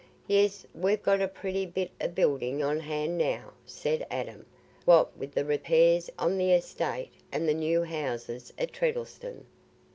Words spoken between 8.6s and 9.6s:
Treddles'on."